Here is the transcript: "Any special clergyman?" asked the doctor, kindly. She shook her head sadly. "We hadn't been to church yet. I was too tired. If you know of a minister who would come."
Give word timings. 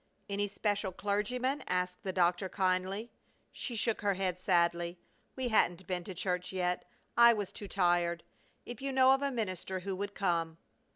"Any 0.27 0.47
special 0.47 0.91
clergyman?" 0.91 1.63
asked 1.67 2.01
the 2.01 2.11
doctor, 2.11 2.49
kindly. 2.49 3.11
She 3.51 3.75
shook 3.75 4.01
her 4.01 4.15
head 4.15 4.39
sadly. 4.39 4.97
"We 5.35 5.49
hadn't 5.49 5.85
been 5.85 6.03
to 6.05 6.15
church 6.15 6.51
yet. 6.51 6.85
I 7.15 7.33
was 7.33 7.53
too 7.53 7.67
tired. 7.67 8.23
If 8.65 8.81
you 8.81 8.91
know 8.91 9.11
of 9.11 9.21
a 9.21 9.29
minister 9.29 9.81
who 9.81 9.95
would 9.97 10.15
come." 10.15 10.57